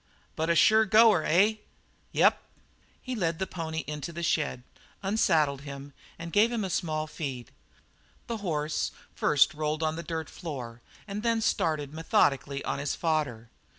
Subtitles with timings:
[0.35, 1.57] "But a sure goer, eh?"
[2.11, 2.41] "Yep."
[3.03, 4.63] He led the pony to the shed,
[5.03, 7.51] unsaddled him, and gave him a small feed.
[8.25, 13.51] The horse first rolled on the dirt floor and then started methodically on his fodder.